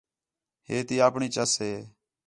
[0.67, 1.73] ہے تی آپݨی چَس ہِے